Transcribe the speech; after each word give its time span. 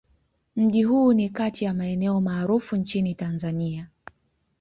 Mji 0.55 0.83
huu 0.83 1.13
ni 1.13 1.29
kati 1.29 1.65
ya 1.65 1.73
maeneo 1.73 2.21
maarufu 2.21 2.75
nchini 2.75 3.15
Tanzania. 3.15 3.87